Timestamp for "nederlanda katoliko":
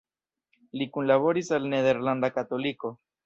1.75-2.95